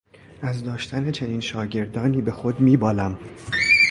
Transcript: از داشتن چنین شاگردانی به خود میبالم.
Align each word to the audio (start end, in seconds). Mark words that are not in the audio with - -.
از 0.41 0.63
داشتن 0.63 1.11
چنین 1.11 1.39
شاگردانی 1.39 2.21
به 2.21 2.31
خود 2.31 2.59
میبالم. 2.59 3.19